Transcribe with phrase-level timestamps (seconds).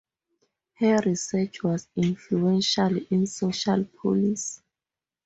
[0.79, 4.63] Her research was influential in social policy.